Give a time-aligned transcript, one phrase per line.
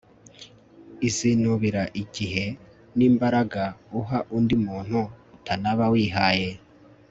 [1.07, 2.45] uzinubira igihe
[2.97, 3.63] n'imbaraga
[3.99, 4.99] uha undi muntu
[5.35, 6.49] utanaba wihaye